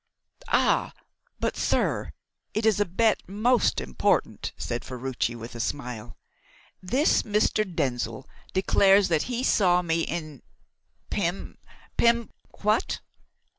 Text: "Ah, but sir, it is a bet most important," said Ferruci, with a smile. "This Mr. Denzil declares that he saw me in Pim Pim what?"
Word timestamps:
"Ah, 0.47 0.93
but 1.39 1.55
sir, 1.55 2.11
it 2.55 2.65
is 2.65 2.79
a 2.79 2.85
bet 2.85 3.21
most 3.29 3.79
important," 3.79 4.51
said 4.57 4.83
Ferruci, 4.83 5.35
with 5.35 5.53
a 5.53 5.59
smile. 5.59 6.17
"This 6.81 7.21
Mr. 7.21 7.63
Denzil 7.71 8.27
declares 8.51 9.09
that 9.09 9.29
he 9.35 9.43
saw 9.43 9.83
me 9.83 10.01
in 10.01 10.41
Pim 11.11 11.55
Pim 11.97 12.31
what?" 12.63 13.01